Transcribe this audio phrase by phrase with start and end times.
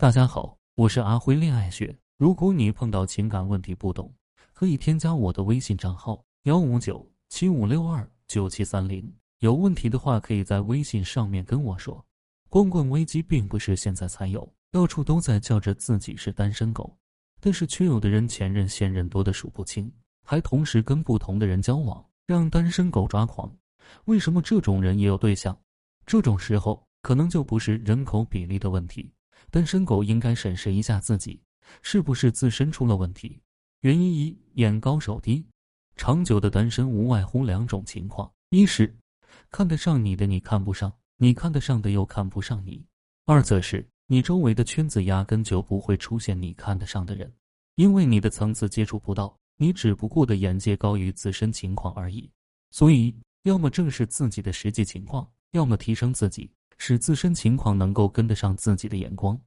[0.00, 1.94] 大家好，我是阿辉恋爱学。
[2.16, 4.10] 如果你碰到情感问题不懂，
[4.54, 9.12] 可以添加我的微信账号幺五九七五六二九七三零。
[9.40, 12.02] 有问题的话，可以在微信上面跟我说。
[12.48, 16.96] 光棍危机并不是现在才有，到处都在叫着自己是单身狗，
[17.38, 19.92] 但是却有的人前任现任多的数不清，
[20.24, 23.54] 还同时跟不同的人交往，让单身狗抓狂。
[24.06, 25.54] 为什么这种人也有对象？
[26.06, 29.12] 这种时候可能就不是人口比例的问题，
[29.50, 31.40] 单身狗应该审视一下自己，
[31.82, 33.40] 是不是自身出了问题？
[33.80, 35.44] 原因一：眼高手低。
[35.96, 38.96] 长久的单身无外乎两种情况：一是
[39.50, 42.82] 看得上你的你看不上，你看得上的又看不上你；
[43.26, 47.30] 二则是你周围的圈子压根就不会出现你看得上的人，
[47.74, 52.30] 因为你的层次接触不到，你只不过的眼界高于自身情况而已。
[52.70, 56.50] 所以，要么正视自己的实际情况，要么提升自己，
[56.82, 59.38] 使自身情况能够跟得上自己的眼光。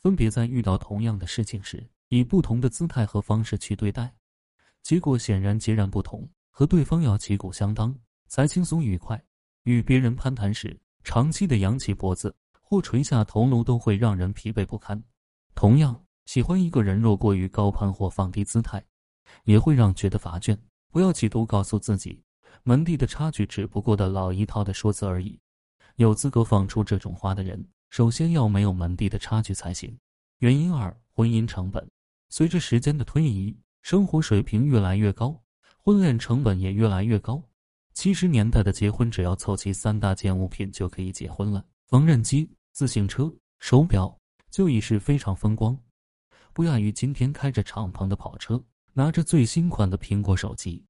[0.00, 4.10] 分别在遇到同样的事情时，以不同的姿态和方式去对待。
[4.82, 7.94] 结果显然截然不同，和对方要旗鼓相当
[8.26, 9.22] 才轻松愉快。
[9.64, 15.00] 与别人攀谈时，长期的扬起脖子或垂下头颅都会让人疲惫不堪。
[15.54, 18.82] 同样，喜欢一个人若过于高攀或放低姿态，
[19.44, 20.56] 也会让觉得乏倦。
[20.90, 22.24] 不要企图告诉自己，
[22.62, 25.38] 门第的差距只不过的老一套的说辞而已。
[26.06, 29.96] 有资格放出这种话的人，首先要没有门第的差距才行。
[30.38, 31.88] 原因二：婚姻成本。
[32.30, 33.56] 随着时间的推移。
[33.82, 35.40] 生活水平越来越高，
[35.78, 37.42] 婚恋成本也越来越高。
[37.94, 44.14] 七十年代的结婚只要凑齐三大件物品就可以结婚了：缝纫机、自行车、手表，
[44.50, 45.78] 就已是非常风光，
[46.52, 50.84] 不亚于今天开着敞篷的跑车、拿着最新款的苹果手机。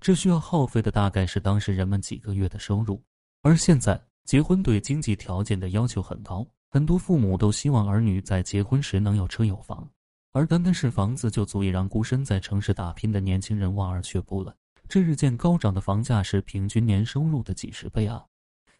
[0.00, 3.00] 这需要耗费的大概是当时人们几个月的收入。
[3.42, 9.90] 而现在，结婚对经济条件的要求很高，很多父母都希望儿女在结婚时能有车有房。
[10.30, 14.54] 而单单是房子就足以让孤身在城市打拼的年轻人望而却步了。
[14.88, 18.24] 这日渐高涨的房价是平均年收入的几十倍啊！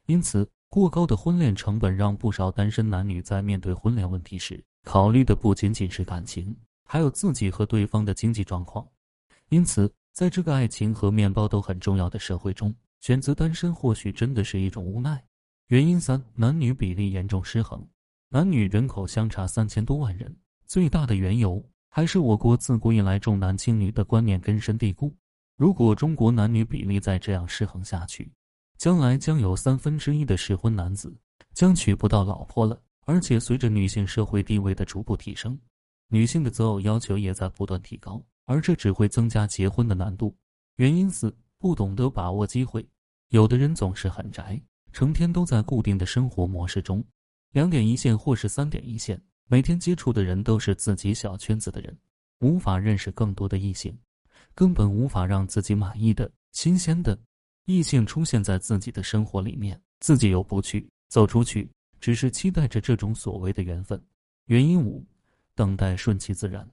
[0.06, 8.86] 因此，过高的婚恋成本让不少单身男女在面对婚恋问题时，考虑的不仅仅是感情，还有自己和对方的经济状况。
[9.48, 15.20] 因此，在这个爱情和面包都很重要的社会中，选择单身或许真的是一种无奈。
[15.70, 17.80] 原因三：男女比例严重失衡，
[18.28, 20.36] 男女人口相差三千多万人。
[20.66, 25.14] 最大的缘由还是我国自古以来重男轻女的观念根深蒂固。
[25.56, 28.32] 如果中国男女比例再这样失衡下去，
[28.78, 31.16] 将来将有三分之一的适婚男子
[31.54, 32.76] 将娶不到老婆了。
[33.06, 35.56] 而且随着女性社会地位的逐步提升，
[36.08, 40.36] 女性的择偶要求也在不断提高，而这只会增加结婚的难度。
[40.78, 42.84] 原因四：不懂得把握机会。
[43.28, 44.60] 有的人总是很宅，
[44.92, 47.04] 成天都在固定的生活模式中，
[47.52, 49.20] 两点一线或是三点一线。
[49.46, 51.96] 每天接触的人都是自己小圈子的人，
[52.40, 53.96] 无法认识更多的异性，
[54.54, 57.18] 根本无法让自己满意的、新鲜的
[57.64, 61.68] 异性出现在自己的生活里面，自己又不去走出去，
[62.00, 64.00] 只是期待着这种所谓的缘分。
[64.46, 65.04] 原因五：
[65.54, 66.68] 等待顺其自然。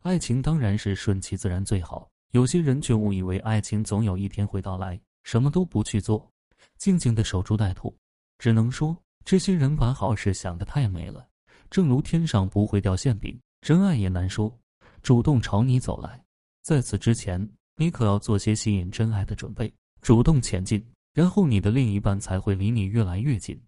[0.00, 6.32] 爱情当然是顺其自然最好，有些人却误以为爱情总有一天会到来，什么都不去做，
[6.78, 7.96] 静静的守株待兔。
[8.38, 11.26] 只能说，这些人把好事想得太美了。
[11.70, 14.52] 正如天上不会掉馅饼，真爱也难说，
[15.02, 16.22] 主动朝你走来。
[16.62, 23.60] 在此之前，你可要做些吸引真爱的准备，主动前进，然后你的另一半才会离你越来越近。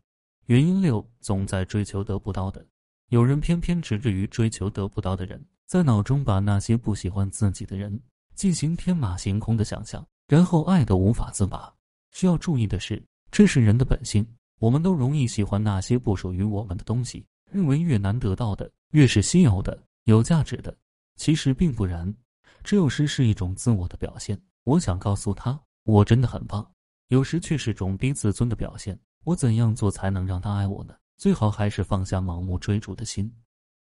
[0.47, 2.65] 原因六，总在追求得不到的，
[3.09, 8.01] 有人偏偏执着于追求得不到的人，在脑中把那些不喜欢自己的人
[8.35, 11.75] 进行天马行空的想象，然后爱得无法自拔。
[12.13, 14.27] 需要注意的是，这是人的本性，
[14.59, 17.25] 我们都容易喜欢那些不属于我们的东西。
[17.51, 20.77] 认为越难得到的，越是稀有的、有价值的，
[21.17, 22.15] 其实并不然，
[22.63, 24.39] 这有时是一种自我的表现。
[24.65, 26.71] 我想告诉他，我真的很棒，
[27.09, 28.99] 有时却是种低自尊的表现。
[29.25, 30.95] 我怎样做才能让他爱我呢？
[31.17, 33.35] 最好还是放下盲目追逐的心，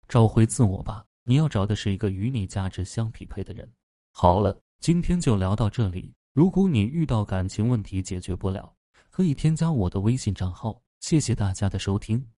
[0.08, 1.04] 找回自我吧。
[1.24, 3.68] 你要找的是一个与你价值相匹配的人。
[4.12, 6.14] 好了，今天就聊到这里。
[6.36, 8.74] 如果你遇到感情问题解决不了，
[9.08, 10.82] 可以添加我的微信账号。
[11.00, 12.35] 谢谢大家的收听。